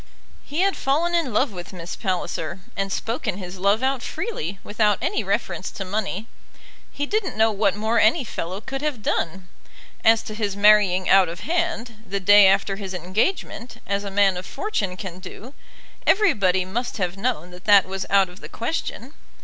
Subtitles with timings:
[0.43, 4.97] He had fallen in love with Miss Palliser, and spoken his love out freely, without
[4.99, 6.25] any reference to money.
[6.91, 9.47] He didn't know what more any fellow could have done.
[10.03, 14.37] As to his marrying out of hand, the day after his engagement, as a man
[14.37, 15.53] of fortune can do,
[16.07, 19.13] everybody must have known that that was out of the question.